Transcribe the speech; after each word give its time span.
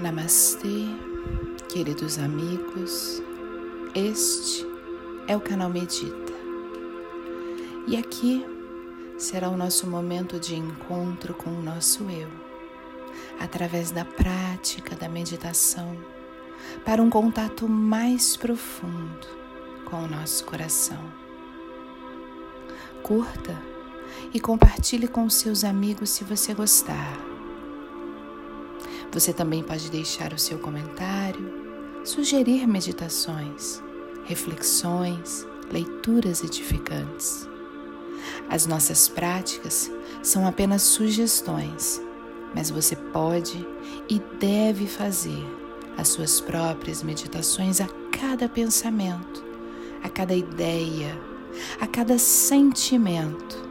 Namastê, 0.00 0.86
queridos 1.68 2.20
amigos. 2.20 3.20
Este 3.96 4.64
é 5.26 5.36
o 5.36 5.40
canal 5.40 5.68
Medita. 5.68 6.32
E 7.84 7.96
aqui 7.96 8.46
será 9.18 9.48
o 9.48 9.56
nosso 9.56 9.88
momento 9.88 10.38
de 10.38 10.54
encontro 10.54 11.34
com 11.34 11.50
o 11.50 11.60
nosso 11.60 12.04
eu, 12.04 12.28
através 13.40 13.90
da 13.90 14.04
prática 14.04 14.94
da 14.94 15.08
meditação, 15.08 15.96
para 16.84 17.02
um 17.02 17.10
contato 17.10 17.68
mais 17.68 18.36
profundo 18.36 19.26
com 19.84 20.04
o 20.04 20.08
nosso 20.08 20.44
coração. 20.44 21.12
Curta 23.02 23.60
e 24.32 24.38
compartilhe 24.38 25.08
com 25.08 25.28
seus 25.28 25.64
amigos 25.64 26.10
se 26.10 26.22
você 26.22 26.54
gostar. 26.54 27.37
Você 29.12 29.32
também 29.32 29.62
pode 29.62 29.90
deixar 29.90 30.32
o 30.34 30.38
seu 30.38 30.58
comentário, 30.58 31.50
sugerir 32.04 32.66
meditações, 32.66 33.82
reflexões, 34.24 35.46
leituras 35.72 36.44
edificantes. 36.44 37.48
As 38.50 38.66
nossas 38.66 39.08
práticas 39.08 39.90
são 40.22 40.46
apenas 40.46 40.82
sugestões, 40.82 42.00
mas 42.54 42.70
você 42.70 42.94
pode 42.96 43.66
e 44.10 44.20
deve 44.38 44.86
fazer 44.86 45.42
as 45.96 46.08
suas 46.08 46.40
próprias 46.40 47.02
meditações 47.02 47.80
a 47.80 47.88
cada 48.12 48.46
pensamento, 48.48 49.42
a 50.02 50.08
cada 50.10 50.34
ideia, 50.34 51.18
a 51.80 51.86
cada 51.86 52.18
sentimento, 52.18 53.68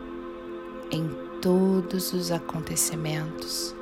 em 0.90 1.08
todos 1.42 2.12
os 2.12 2.32
acontecimentos 2.32 3.77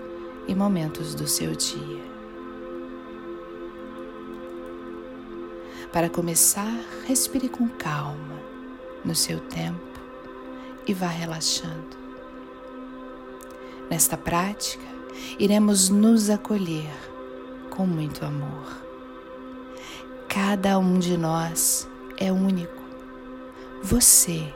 e 0.47 0.55
momentos 0.55 1.15
do 1.15 1.27
seu 1.27 1.55
dia. 1.55 2.03
Para 5.91 6.09
começar, 6.09 6.77
respire 7.07 7.47
com 7.47 7.69
calma 7.69 8.39
no 9.03 9.15
seu 9.15 9.39
tempo 9.39 9.79
e 10.85 10.93
vá 10.93 11.07
relaxando. 11.07 11.95
Nesta 13.89 14.17
prática, 14.17 14.83
iremos 15.39 15.89
nos 15.89 16.29
acolher 16.29 16.91
com 17.69 17.85
muito 17.85 18.25
amor. 18.25 18.83
Cada 20.27 20.77
um 20.77 20.99
de 20.99 21.17
nós 21.17 21.87
é 22.17 22.31
único. 22.31 22.83
Você 23.81 24.53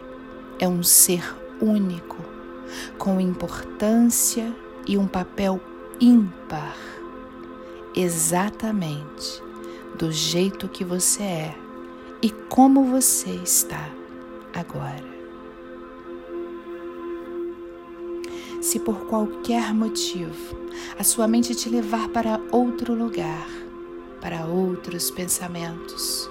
é 0.59 0.68
um 0.68 0.84
ser 0.84 1.24
único, 1.62 2.18
com 2.98 3.20
importância 3.20 4.53
e 4.86 4.98
um 4.98 5.08
papel 5.08 5.62
ímpar, 6.00 6.78
exatamente 7.94 9.44
do 9.97 10.11
jeito 10.11 10.69
que 10.69 10.86
você 10.86 11.23
é 11.23 11.56
e 12.22 12.30
como 12.30 12.86
você 12.86 13.31
está 13.31 13.89
agora. 14.53 15.19
Se 18.61 18.80
por 18.80 19.08
qualquer 19.08 19.73
motivo 19.73 20.58
a 20.97 21.03
sua 21.03 21.28
mente 21.28 21.53
te 21.53 21.69
levar 21.69 22.08
para 22.09 22.39
outro 22.52 22.94
lugar, 22.94 23.47
para 24.22 24.45
outros 24.45 25.11
pensamentos, 25.11 26.30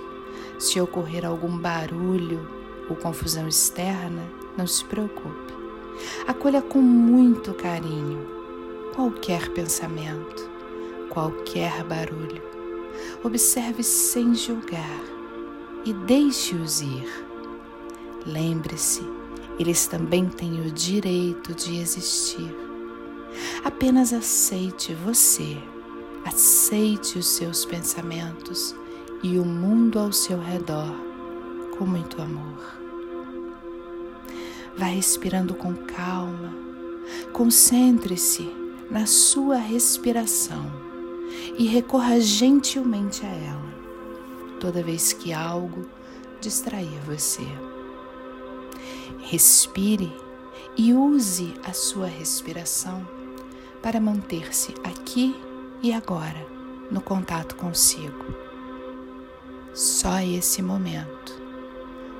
se 0.58 0.80
ocorrer 0.80 1.26
algum 1.26 1.58
barulho 1.58 2.48
ou 2.88 2.96
confusão 2.96 3.46
externa, 3.46 4.22
não 4.56 4.66
se 4.66 4.84
preocupe. 4.84 5.52
Acolha 6.26 6.62
com 6.62 6.80
muito 6.80 7.52
carinho 7.52 8.37
qualquer 8.98 9.48
pensamento, 9.50 10.50
qualquer 11.08 11.84
barulho. 11.84 12.42
Observe 13.22 13.84
sem 13.84 14.34
julgar 14.34 15.00
e 15.84 15.92
deixe-os 15.92 16.80
ir. 16.80 17.08
Lembre-se, 18.26 19.02
eles 19.56 19.86
também 19.86 20.28
têm 20.28 20.66
o 20.66 20.72
direito 20.72 21.54
de 21.54 21.78
existir. 21.78 22.52
Apenas 23.62 24.12
aceite 24.12 24.92
você, 24.94 25.56
aceite 26.24 27.20
os 27.20 27.28
seus 27.28 27.64
pensamentos 27.64 28.74
e 29.22 29.38
o 29.38 29.44
mundo 29.44 30.00
ao 30.00 30.10
seu 30.10 30.40
redor 30.40 30.92
com 31.78 31.86
muito 31.86 32.20
amor. 32.20 32.80
Vá 34.76 34.86
respirando 34.86 35.54
com 35.54 35.72
calma, 35.72 36.52
concentre-se 37.32 38.66
na 38.90 39.04
sua 39.04 39.56
respiração 39.56 40.64
e 41.58 41.66
recorra 41.66 42.20
gentilmente 42.20 43.24
a 43.24 43.28
ela 43.28 43.78
toda 44.58 44.82
vez 44.82 45.12
que 45.12 45.32
algo 45.32 45.86
distrair 46.40 46.98
você. 47.06 47.46
Respire 49.20 50.12
e 50.76 50.94
use 50.94 51.54
a 51.64 51.72
sua 51.72 52.06
respiração 52.06 53.06
para 53.82 54.00
manter-se 54.00 54.74
aqui 54.82 55.36
e 55.82 55.92
agora 55.92 56.46
no 56.90 57.00
contato 57.00 57.56
consigo. 57.56 58.24
Só 59.74 60.20
esse 60.20 60.62
momento, 60.62 61.40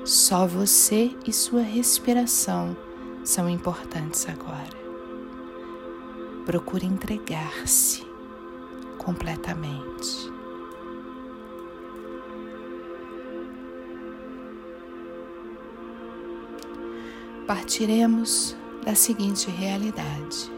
só 0.04 0.46
você 0.46 1.16
e 1.26 1.32
sua 1.32 1.62
respiração 1.62 2.76
são 3.24 3.48
importantes 3.48 4.28
agora 4.28 4.87
procure 6.48 6.86
entregar-se 6.86 8.02
completamente. 8.96 10.32
Partiremos 17.46 18.56
da 18.82 18.94
seguinte 18.94 19.50
realidade: 19.50 20.50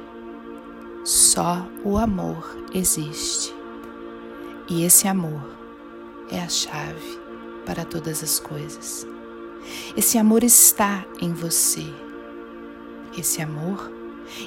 só 1.04 1.66
o 1.82 1.98
amor 1.98 2.56
existe, 2.72 3.52
e 4.68 4.84
esse 4.84 5.08
amor 5.08 5.42
é 6.30 6.40
a 6.40 6.48
chave 6.48 7.18
para 7.66 7.84
todas 7.84 8.22
as 8.22 8.38
coisas. 8.38 9.04
Esse 9.96 10.18
amor 10.18 10.44
está 10.44 11.04
em 11.20 11.32
você. 11.32 11.84
Esse 13.18 13.42
amor 13.42 13.90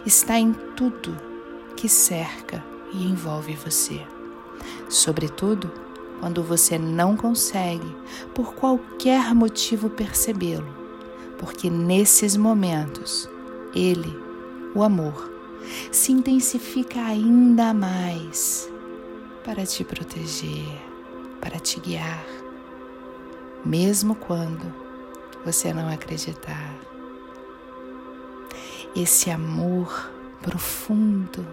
está 0.05 0.39
em 0.39 0.53
tudo 0.77 1.32
que 1.75 1.89
cerca 1.89 2.63
e 2.93 3.05
envolve 3.05 3.55
você. 3.55 4.01
Sobretudo 4.89 5.71
quando 6.19 6.41
você 6.41 6.77
não 6.77 7.17
consegue, 7.17 7.95
por 8.33 8.53
qualquer 8.53 9.33
motivo, 9.35 9.89
percebê-lo, 9.89 10.73
porque 11.37 11.69
nesses 11.69 12.37
momentos 12.37 13.29
ele, 13.75 14.17
o 14.73 14.83
amor, 14.83 15.31
se 15.91 16.11
intensifica 16.11 17.01
ainda 17.01 17.73
mais 17.73 18.71
para 19.43 19.65
te 19.65 19.83
proteger, 19.83 20.81
para 21.41 21.59
te 21.59 21.79
guiar, 21.79 22.25
mesmo 23.65 24.15
quando 24.15 24.73
você 25.43 25.73
não 25.73 25.89
acreditar. 25.89 26.73
Esse 28.95 29.29
amor 29.29 30.11
profundo 30.41 31.45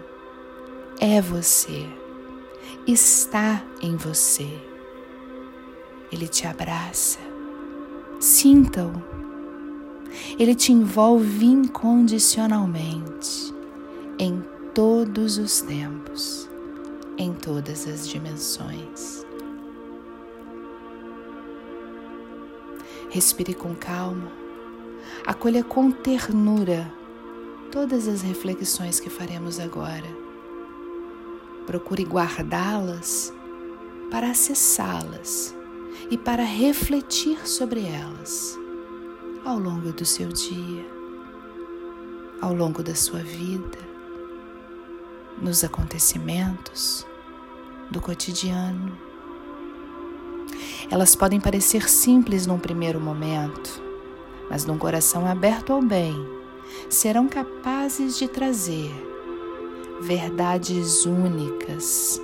é 1.03 1.19
você, 1.19 1.89
está 2.85 3.65
em 3.81 3.95
você. 3.95 4.47
Ele 6.11 6.27
te 6.27 6.45
abraça, 6.45 7.17
sinta-o. 8.19 8.93
Ele 10.37 10.53
te 10.53 10.71
envolve 10.71 11.43
incondicionalmente 11.43 13.51
em 14.19 14.43
todos 14.75 15.39
os 15.39 15.61
tempos, 15.61 16.47
em 17.17 17.33
todas 17.33 17.87
as 17.87 18.07
dimensões. 18.07 19.25
Respire 23.09 23.55
com 23.55 23.73
calma, 23.73 24.31
acolha 25.25 25.63
com 25.63 25.89
ternura 25.89 26.93
todas 27.71 28.07
as 28.07 28.21
reflexões 28.21 28.99
que 28.99 29.09
faremos 29.09 29.59
agora 29.59 30.30
Procure 31.65 32.03
guardá-las 32.03 33.33
para 34.09 34.31
acessá-las 34.31 35.55
e 36.09 36.17
para 36.17 36.43
refletir 36.43 37.47
sobre 37.47 37.85
elas 37.85 38.59
ao 39.45 39.57
longo 39.57 39.91
do 39.93 40.05
seu 40.05 40.27
dia, 40.29 40.85
ao 42.41 42.53
longo 42.53 42.83
da 42.83 42.93
sua 42.93 43.19
vida, 43.19 43.77
nos 45.41 45.63
acontecimentos 45.63 47.05
do 47.89 48.01
cotidiano. 48.01 48.97
Elas 50.89 51.15
podem 51.15 51.39
parecer 51.39 51.89
simples 51.89 52.45
num 52.45 52.59
primeiro 52.59 52.99
momento, 52.99 53.81
mas 54.49 54.65
num 54.65 54.77
coração 54.77 55.25
aberto 55.25 55.71
ao 55.71 55.81
bem, 55.81 56.13
serão 56.89 57.27
capazes 57.27 58.17
de 58.17 58.27
trazer 58.27 59.10
verdades 60.01 61.05
únicas, 61.05 62.19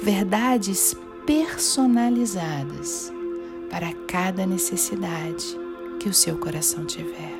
verdades 0.00 0.94
personalizadas 1.24 3.12
para 3.70 3.92
cada 4.06 4.46
necessidade 4.46 5.58
que 5.98 6.08
o 6.08 6.14
seu 6.14 6.36
coração 6.36 6.84
tiver. 6.84 7.34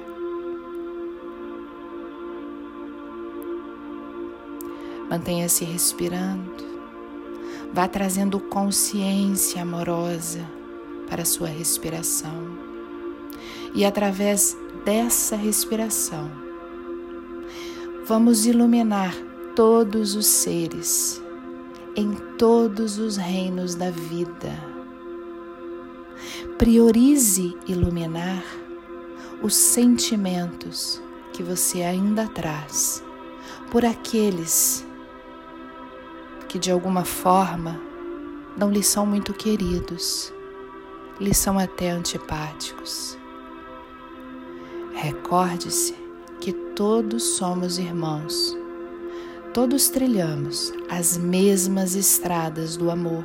Mantenha-se 5.11 5.65
respirando, 5.65 6.65
vá 7.73 7.87
trazendo 7.87 8.41
consciência 8.41 9.63
amorosa 9.63 10.41
para 11.09 11.23
a 11.23 11.27
sua 11.27 11.49
respiração 11.49 12.59
e 13.73 13.85
através 13.85 14.57
dessa 14.85 15.37
respiração 15.37 16.29
vamos 18.07 18.47
iluminar 18.47 19.15
todos 19.57 20.15
os 20.15 20.27
seres 20.27 21.23
em 21.97 22.15
todos 22.37 22.99
os 22.99 23.17
reinos 23.17 23.75
da 23.75 23.91
vida. 23.91 24.53
Priorize 26.59 27.57
iluminar 27.67 28.45
os 29.43 29.57
sentimentos 29.57 31.03
que 31.33 31.43
você 31.43 31.83
ainda 31.83 32.29
traz 32.29 33.03
por 33.71 33.83
aqueles 33.83 34.87
que 36.51 36.59
de 36.59 36.71
alguma 36.71 37.07
forma 37.07 37.81
não 38.59 38.71
lhe 38.71 38.83
são 38.83 39.07
muito 39.07 39.33
queridos, 39.33 40.35
lhe 41.19 41.33
são 41.33 41.59
até 41.59 41.91
antipáticos. 41.91 43.17
Recorde-se 44.93 45.95
que 46.41 46.53
todos 46.53 47.23
somos 47.23 47.79
irmãos 47.79 48.66
todos 49.57 49.89
trilhamos 49.89 50.71
as 50.87 51.17
mesmas 51.17 51.95
estradas 51.95 52.77
do 52.77 52.91
amor, 52.91 53.25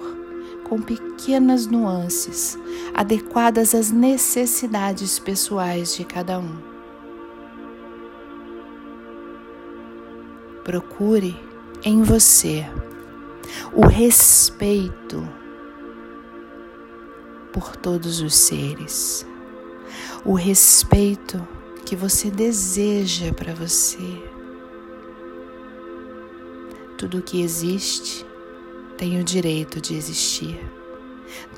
com 0.64 0.82
pequenas 0.82 1.68
nuances 1.68 2.58
adequadas 2.94 3.76
às 3.76 3.92
necessidades 3.92 5.20
pessoais 5.20 5.94
de 5.94 6.06
cada 6.06 6.40
um. 6.40 6.56
Procure 10.64 11.38
em 11.84 12.02
você 12.02 12.66
o 13.74 13.86
respeito 13.86 15.28
por 17.52 17.76
todos 17.76 18.22
os 18.22 18.36
seres, 18.36 19.28
o 20.24 20.34
respeito 20.34 21.46
que 21.86 21.94
você 21.94 22.32
deseja 22.32 23.34
para 23.34 23.54
você 23.54 24.32
tudo 27.02 27.20
que 27.20 27.42
existe 27.42 28.24
tem 28.96 29.20
o 29.20 29.24
direito 29.24 29.82
de 29.82 29.96
existir. 29.96 30.64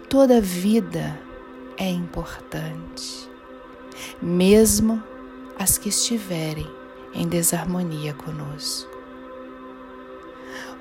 Toda 0.07 0.39
vida 0.39 1.19
é 1.75 1.89
importante, 1.89 3.29
mesmo 4.21 5.03
as 5.59 5.77
que 5.77 5.89
estiverem 5.89 6.65
em 7.13 7.27
desarmonia 7.27 8.13
conosco. 8.13 8.89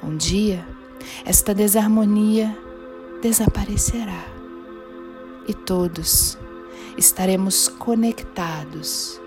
Um 0.01 0.17
dia, 0.17 0.65
esta 1.25 1.53
desarmonia 1.53 2.57
desaparecerá 3.21 4.25
e 5.49 5.55
todos 5.55 6.39
estaremos 6.97 7.67
conectados 7.67 9.21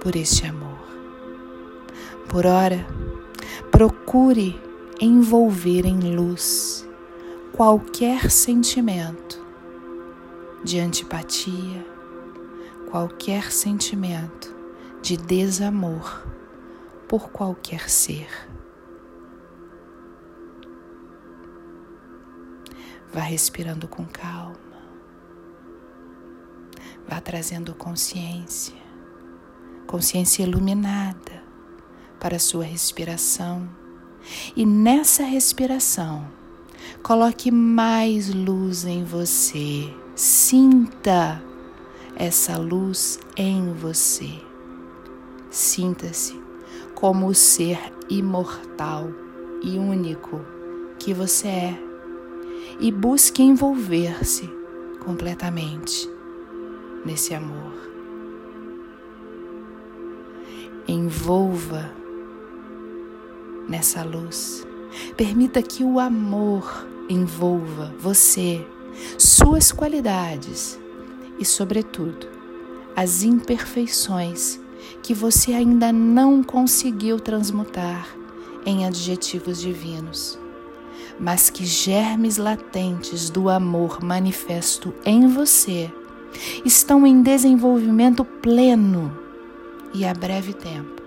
por 0.00 0.16
este 0.16 0.46
amor. 0.46 0.88
Por 2.30 2.46
ora, 2.46 2.86
Procure 3.80 4.60
envolver 5.00 5.86
em 5.86 6.14
luz 6.14 6.86
qualquer 7.50 8.30
sentimento 8.30 9.42
de 10.62 10.78
antipatia, 10.78 11.82
qualquer 12.90 13.50
sentimento 13.50 14.54
de 15.00 15.16
desamor 15.16 16.28
por 17.08 17.30
qualquer 17.30 17.88
ser. 17.88 18.28
Vá 23.10 23.22
respirando 23.22 23.88
com 23.88 24.04
calma, 24.04 24.84
vá 27.08 27.18
trazendo 27.18 27.74
consciência, 27.74 28.76
consciência 29.86 30.42
iluminada 30.42 31.49
para 32.20 32.36
a 32.36 32.40
sua 32.40 32.64
respiração. 32.64 33.68
E 34.54 34.64
nessa 34.66 35.24
respiração, 35.24 36.28
coloque 37.02 37.50
mais 37.50 38.32
luz 38.32 38.84
em 38.84 39.02
você. 39.02 39.92
Sinta 40.14 41.42
essa 42.14 42.58
luz 42.58 43.18
em 43.36 43.72
você. 43.72 44.30
Sinta-se 45.50 46.38
como 46.94 47.26
o 47.26 47.34
ser 47.34 47.78
imortal 48.10 49.08
e 49.62 49.78
único 49.78 50.44
que 50.98 51.14
você 51.14 51.48
é 51.48 51.90
e 52.78 52.92
busque 52.92 53.42
envolver-se 53.42 54.48
completamente 55.04 56.08
nesse 57.04 57.34
amor. 57.34 57.72
Envolva 60.86 61.99
nessa 63.68 64.02
luz. 64.02 64.66
Permita 65.16 65.62
que 65.62 65.84
o 65.84 65.98
amor 65.98 66.86
envolva 67.08 67.94
você, 67.98 68.66
suas 69.18 69.72
qualidades 69.72 70.78
e, 71.38 71.44
sobretudo, 71.44 72.28
as 72.94 73.22
imperfeições 73.22 74.60
que 75.02 75.14
você 75.14 75.52
ainda 75.52 75.92
não 75.92 76.42
conseguiu 76.42 77.18
transmutar 77.18 78.08
em 78.64 78.86
adjetivos 78.86 79.60
divinos, 79.60 80.38
mas 81.18 81.50
que 81.50 81.64
germes 81.64 82.36
latentes 82.36 83.30
do 83.30 83.48
amor 83.48 84.02
manifesto 84.02 84.94
em 85.04 85.26
você 85.28 85.90
estão 86.64 87.06
em 87.06 87.22
desenvolvimento 87.22 88.24
pleno 88.24 89.16
e 89.92 90.04
a 90.04 90.14
breve 90.14 90.52
tempo 90.52 90.99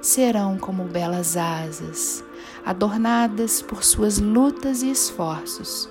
serão 0.00 0.58
como 0.58 0.84
belas 0.84 1.36
asas, 1.36 2.24
adornadas 2.64 3.62
por 3.62 3.84
suas 3.84 4.18
lutas 4.18 4.82
e 4.82 4.90
esforços, 4.90 5.88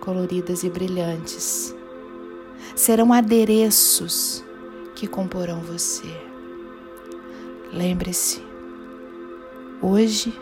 coloridas 0.00 0.62
e 0.64 0.70
brilhantes. 0.70 1.74
Serão 2.74 3.12
adereços 3.12 4.44
que 4.94 5.06
comporão 5.06 5.60
você. 5.60 6.08
Lembre-se, 7.72 8.42
hoje, 9.80 10.32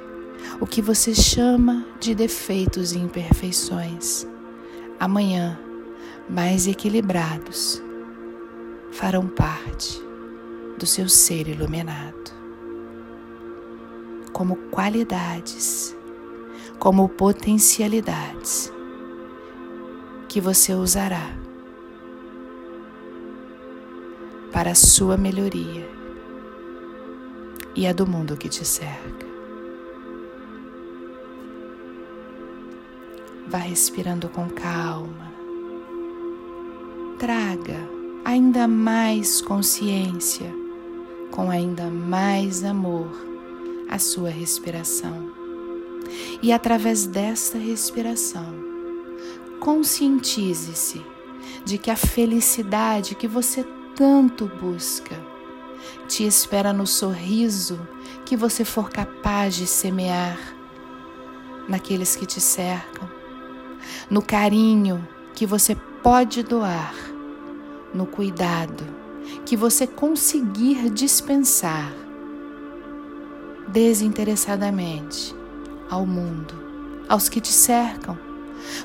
o 0.60 0.66
que 0.66 0.82
você 0.82 1.14
chama 1.14 1.86
de 2.00 2.14
defeitos 2.14 2.92
e 2.92 2.98
imperfeições, 2.98 4.26
amanhã, 4.98 5.58
mais 6.28 6.66
equilibrados, 6.66 7.82
farão 8.90 9.26
parte 9.26 10.02
do 10.78 10.86
seu 10.86 11.08
ser 11.08 11.48
iluminado 11.48 12.41
como 14.32 14.56
qualidades, 14.70 15.96
como 16.78 17.08
potencialidades 17.08 18.72
que 20.28 20.40
você 20.40 20.74
usará 20.74 21.30
para 24.52 24.72
a 24.72 24.74
sua 24.74 25.16
melhoria 25.16 25.88
e 27.74 27.86
a 27.86 27.92
do 27.92 28.06
mundo 28.06 28.36
que 28.36 28.48
te 28.48 28.64
cerca. 28.64 29.26
Vá 33.46 33.58
respirando 33.58 34.28
com 34.28 34.48
calma. 34.48 35.32
Traga 37.18 37.76
ainda 38.24 38.66
mais 38.66 39.40
consciência, 39.42 40.52
com 41.30 41.50
ainda 41.50 41.90
mais 41.90 42.64
amor 42.64 43.31
a 43.92 43.99
sua 43.99 44.30
respiração. 44.30 45.30
E 46.42 46.50
através 46.50 47.06
desta 47.06 47.58
respiração, 47.58 48.54
conscientize-se 49.61 51.04
de 51.62 51.76
que 51.76 51.90
a 51.90 51.96
felicidade 51.96 53.14
que 53.14 53.28
você 53.28 53.66
tanto 53.94 54.46
busca 54.46 55.14
te 56.08 56.26
espera 56.26 56.72
no 56.72 56.87
sorriso 56.87 57.87
que 58.25 58.34
você 58.34 58.64
for 58.64 58.88
capaz 58.88 59.54
de 59.56 59.66
semear 59.66 60.38
naqueles 61.68 62.16
que 62.16 62.25
te 62.25 62.40
cercam, 62.40 63.06
no 64.08 64.22
carinho 64.22 65.06
que 65.34 65.44
você 65.44 65.75
pode 66.02 66.42
doar, 66.42 66.94
no 67.92 68.06
cuidado 68.06 68.84
que 69.44 69.54
você 69.54 69.87
conseguir 69.87 70.88
dispensar 70.88 71.92
desinteressadamente 73.72 75.34
ao 75.90 76.06
mundo, 76.06 76.54
aos 77.08 77.28
que 77.28 77.40
te 77.40 77.52
cercam, 77.52 78.18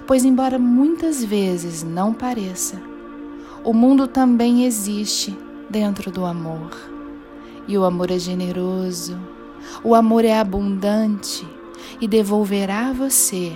pois, 0.05 0.25
embora 0.25 0.57
muitas 0.57 1.23
vezes 1.23 1.83
não 1.83 2.13
pareça, 2.13 2.81
o 3.63 3.73
mundo 3.73 4.07
também 4.07 4.65
existe 4.65 5.37
dentro 5.69 6.09
do 6.11 6.25
amor. 6.25 6.71
E 7.67 7.77
o 7.77 7.83
amor 7.83 8.09
é 8.11 8.17
generoso, 8.17 9.19
o 9.83 9.93
amor 9.93 10.23
é 10.23 10.39
abundante 10.39 11.45
e 11.99 12.07
devolverá 12.07 12.87
a 12.87 12.93
você 12.93 13.51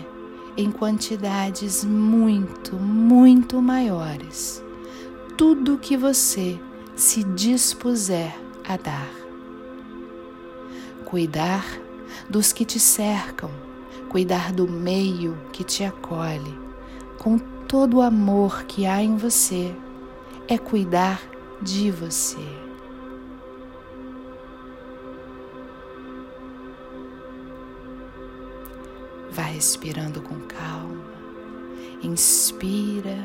em 0.58 0.70
quantidades 0.70 1.86
muito, 1.86 2.76
muito 2.76 3.62
maiores 3.62 4.62
tudo 5.42 5.80
que 5.80 5.98
você 5.98 6.60
se 6.96 7.24
dispuser 7.24 8.32
a 8.64 8.78
dar. 8.78 9.21
Cuidar 11.12 11.66
dos 12.30 12.54
que 12.54 12.64
te 12.64 12.80
cercam, 12.80 13.52
cuidar 14.08 14.54
do 14.54 14.66
meio 14.66 15.38
que 15.52 15.62
te 15.62 15.84
acolhe, 15.84 16.58
com 17.20 17.38
todo 17.38 17.98
o 17.98 18.02
amor 18.02 18.64
que 18.64 18.86
há 18.86 19.04
em 19.04 19.18
você, 19.18 19.76
é 20.48 20.58
cuidar 20.58 21.22
de 21.62 21.92
você. 21.92 22.40
Vá 29.32 29.44
respirando 29.44 30.22
com 30.22 30.40
calma. 30.48 31.12
Inspira, 32.02 33.18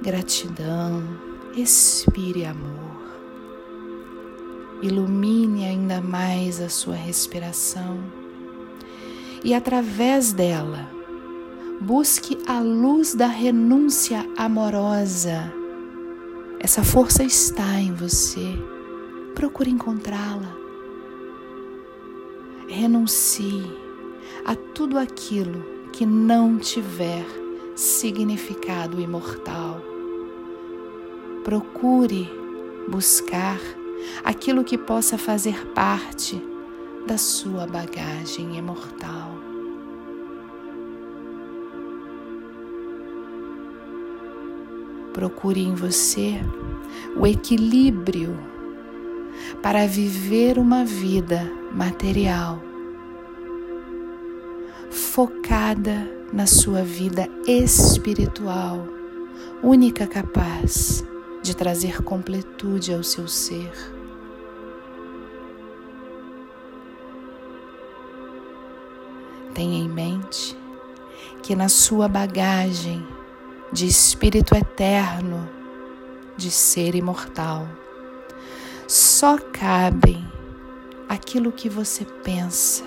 gratidão, 0.00 1.02
expire 1.56 2.44
amor. 2.44 3.01
Ilumine 4.82 5.64
ainda 5.64 6.00
mais 6.00 6.60
a 6.60 6.68
sua 6.68 6.96
respiração 6.96 8.00
e, 9.44 9.54
através 9.54 10.32
dela, 10.32 10.90
busque 11.80 12.36
a 12.48 12.60
luz 12.60 13.14
da 13.14 13.28
renúncia 13.28 14.28
amorosa. 14.36 15.52
Essa 16.58 16.82
força 16.82 17.22
está 17.22 17.80
em 17.80 17.92
você. 17.92 18.56
Procure 19.36 19.70
encontrá-la. 19.70 20.56
Renuncie 22.66 23.64
a 24.44 24.56
tudo 24.56 24.98
aquilo 24.98 25.64
que 25.92 26.04
não 26.04 26.58
tiver 26.58 27.24
significado 27.76 29.00
imortal. 29.00 29.80
Procure 31.44 32.28
buscar 32.88 33.60
aquilo 34.24 34.64
que 34.64 34.78
possa 34.78 35.18
fazer 35.18 35.66
parte 35.68 36.42
da 37.06 37.18
sua 37.18 37.66
bagagem 37.66 38.56
imortal. 38.56 39.32
Procure 45.12 45.60
em 45.60 45.74
você 45.74 46.40
o 47.16 47.26
equilíbrio 47.26 48.38
para 49.60 49.86
viver 49.86 50.58
uma 50.58 50.84
vida 50.84 51.50
material 51.74 52.62
focada 54.90 56.08
na 56.32 56.46
sua 56.46 56.82
vida 56.82 57.28
espiritual, 57.46 58.86
única 59.62 60.06
capaz 60.06 61.04
de 61.42 61.56
trazer 61.56 62.02
completude 62.02 62.94
ao 62.94 63.02
seu 63.02 63.26
ser. 63.26 63.72
Tenha 69.52 69.84
em 69.84 69.88
mente 69.88 70.56
que 71.42 71.54
na 71.54 71.68
sua 71.68 72.08
bagagem 72.08 73.06
de 73.72 73.86
espírito 73.86 74.54
eterno, 74.54 75.48
de 76.36 76.50
ser 76.50 76.94
imortal, 76.94 77.66
só 78.86 79.38
cabem 79.38 80.24
aquilo 81.08 81.52
que 81.52 81.68
você 81.68 82.04
pensa, 82.04 82.84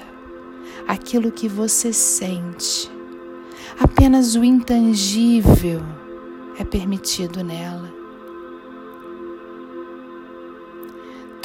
aquilo 0.88 1.32
que 1.32 1.48
você 1.48 1.92
sente. 1.92 2.92
Apenas 3.80 4.36
o 4.36 4.44
intangível 4.44 5.82
é 6.58 6.64
permitido 6.64 7.44
nela. 7.44 7.95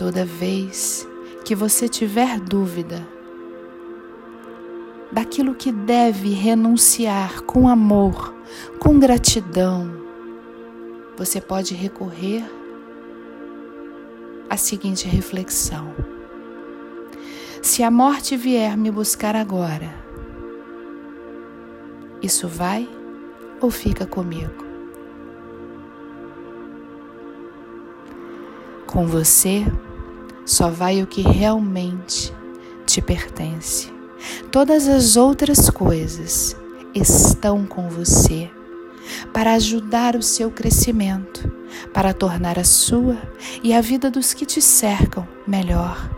Toda 0.00 0.24
vez 0.24 1.06
que 1.44 1.54
você 1.54 1.86
tiver 1.86 2.40
dúvida 2.40 3.06
daquilo 5.12 5.54
que 5.54 5.70
deve 5.70 6.30
renunciar 6.30 7.42
com 7.42 7.68
amor, 7.68 8.34
com 8.78 8.98
gratidão, 8.98 9.92
você 11.18 11.38
pode 11.38 11.74
recorrer 11.74 12.42
à 14.48 14.56
seguinte 14.56 15.06
reflexão. 15.06 15.94
Se 17.60 17.82
a 17.82 17.90
morte 17.90 18.38
vier 18.38 18.78
me 18.78 18.90
buscar 18.90 19.36
agora, 19.36 19.94
isso 22.22 22.48
vai 22.48 22.88
ou 23.60 23.70
fica 23.70 24.06
comigo? 24.06 24.64
Com 28.86 29.06
você 29.06 29.66
só 30.44 30.70
vai 30.70 31.02
o 31.02 31.06
que 31.06 31.22
realmente 31.22 32.32
te 32.86 33.00
pertence. 33.00 33.92
Todas 34.50 34.88
as 34.88 35.16
outras 35.16 35.70
coisas 35.70 36.56
estão 36.94 37.64
com 37.64 37.88
você 37.88 38.50
para 39.32 39.54
ajudar 39.54 40.16
o 40.16 40.22
seu 40.22 40.50
crescimento, 40.50 41.50
para 41.92 42.12
tornar 42.12 42.58
a 42.58 42.64
sua 42.64 43.16
e 43.62 43.72
a 43.72 43.80
vida 43.80 44.10
dos 44.10 44.34
que 44.34 44.44
te 44.44 44.60
cercam 44.60 45.26
melhor 45.46 46.10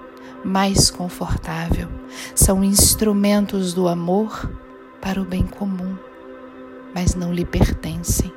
mais 0.44 0.90
confortável. 0.90 1.88
São 2.34 2.64
instrumentos 2.64 3.72
do 3.72 3.88
amor 3.88 4.50
para 5.00 5.20
o 5.20 5.24
bem 5.24 5.46
comum, 5.46 5.96
mas 6.94 7.14
não 7.14 7.32
lhe 7.32 7.44
pertencem. 7.44 8.32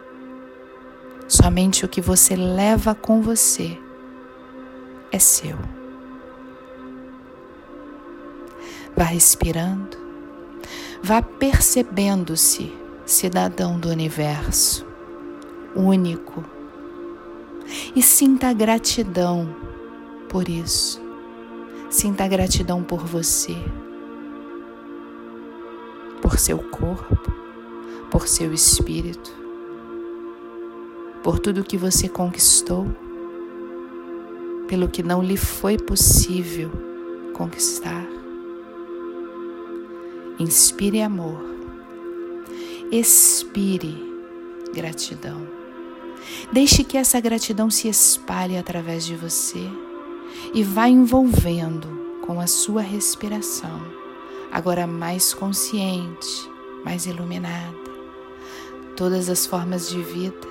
Somente 1.27 1.85
o 1.85 1.89
que 1.89 2.01
você 2.01 2.35
leva 2.35 2.93
com 2.93 3.21
você 3.21 3.77
é 5.11 5.19
seu. 5.19 5.57
Vá 8.95 9.03
respirando, 9.03 9.97
vá 11.03 11.21
percebendo-se 11.21 12.73
cidadão 13.05 13.77
do 13.77 13.89
universo, 13.89 14.85
único, 15.75 16.43
e 17.95 18.01
sinta 18.01 18.53
gratidão 18.53 19.53
por 20.29 20.47
isso. 20.47 21.03
Sinta 21.89 22.27
gratidão 22.27 22.83
por 22.83 23.05
você, 23.05 23.55
por 26.21 26.39
seu 26.39 26.57
corpo, 26.57 27.31
por 28.09 28.27
seu 28.27 28.53
espírito, 28.53 29.31
por 31.21 31.39
tudo 31.39 31.63
que 31.63 31.77
você 31.77 32.07
conquistou, 32.07 32.87
pelo 34.67 34.87
que 34.87 35.03
não 35.03 35.21
lhe 35.21 35.37
foi 35.37 35.77
possível 35.77 36.71
conquistar. 37.33 38.24
Inspire 40.37 41.01
amor, 41.01 41.41
expire 42.91 43.95
gratidão. 44.73 45.47
Deixe 46.51 46.83
que 46.83 46.97
essa 46.97 47.21
gratidão 47.21 47.69
se 47.69 47.87
espalhe 47.87 48.57
através 48.57 49.05
de 49.05 49.15
você 49.15 49.69
e 50.53 50.61
vai 50.61 50.89
envolvendo 50.89 51.87
com 52.21 52.41
a 52.41 52.47
sua 52.47 52.81
respiração, 52.81 53.81
agora 54.51 54.85
mais 54.85 55.33
consciente, 55.33 56.51
mais 56.83 57.05
iluminada, 57.05 57.73
todas 58.97 59.29
as 59.29 59.45
formas 59.45 59.89
de 59.89 60.01
vida, 60.01 60.47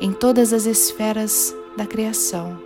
em 0.00 0.12
todas 0.12 0.52
as 0.52 0.66
esferas 0.66 1.54
da 1.76 1.86
criação, 1.86 2.58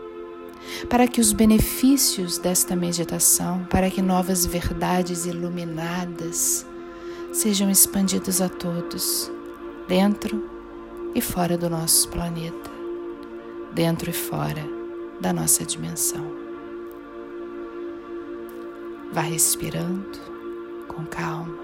para 0.88 1.06
que 1.06 1.20
os 1.20 1.32
benefícios 1.32 2.38
desta 2.38 2.74
meditação, 2.74 3.64
para 3.70 3.90
que 3.90 4.02
novas 4.02 4.46
verdades 4.46 5.26
iluminadas 5.26 6.66
sejam 7.32 7.70
expandidos 7.70 8.40
a 8.40 8.48
todos, 8.48 9.30
dentro 9.86 10.48
e 11.14 11.20
fora 11.20 11.56
do 11.56 11.68
nosso 11.68 12.08
planeta, 12.08 12.70
dentro 13.72 14.10
e 14.10 14.12
fora 14.12 14.64
da 15.20 15.32
nossa 15.32 15.64
dimensão. 15.64 16.24
Vá 19.12 19.22
respirando 19.22 20.18
com 20.86 21.04
calma. 21.06 21.58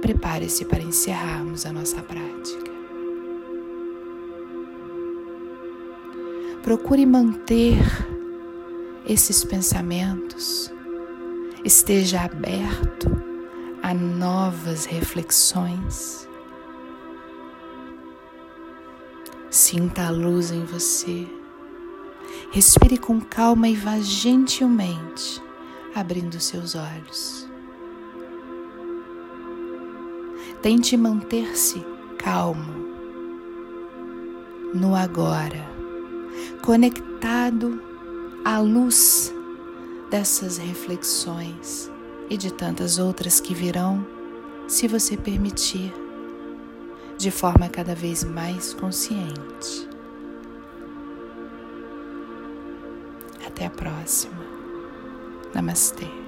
Prepare-se 0.00 0.64
para 0.64 0.82
encerrarmos 0.82 1.66
a 1.66 1.72
nossa 1.72 2.02
prática. 2.02 2.79
Procure 6.62 7.06
manter 7.06 7.78
esses 9.06 9.42
pensamentos, 9.44 10.70
esteja 11.64 12.20
aberto 12.20 13.08
a 13.82 13.94
novas 13.94 14.84
reflexões. 14.84 16.28
Sinta 19.48 20.06
a 20.06 20.10
luz 20.10 20.50
em 20.50 20.64
você. 20.64 21.26
Respire 22.52 22.98
com 22.98 23.20
calma 23.20 23.68
e 23.68 23.74
vá 23.74 23.98
gentilmente 23.98 25.42
abrindo 25.94 26.38
seus 26.38 26.74
olhos. 26.74 27.48
Tente 30.60 30.94
manter-se 30.94 31.82
calmo 32.18 32.80
no 34.74 34.94
agora, 34.94 35.69
conectado 36.62 37.80
à 38.44 38.58
luz 38.58 39.32
dessas 40.10 40.58
reflexões 40.58 41.90
e 42.28 42.36
de 42.36 42.52
tantas 42.52 42.98
outras 42.98 43.40
que 43.40 43.54
virão, 43.54 44.06
se 44.68 44.86
você 44.86 45.16
permitir, 45.16 45.92
de 47.18 47.30
forma 47.30 47.68
cada 47.68 47.94
vez 47.94 48.24
mais 48.24 48.72
consciente. 48.74 49.88
Até 53.46 53.66
a 53.66 53.70
próxima. 53.70 54.40
Namastê. 55.54 56.19